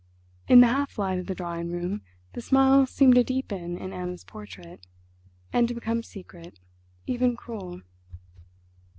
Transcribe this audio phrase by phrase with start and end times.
[0.47, 2.01] In the half light of the drawing room
[2.33, 4.87] the smile seemed to deepen in Anna's portrait,
[5.53, 6.59] and to become secret,
[7.05, 7.81] even cruel.